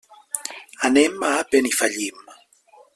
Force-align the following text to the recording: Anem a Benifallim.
Anem 0.89 1.27
a 1.29 1.31
Benifallim. 1.51 2.23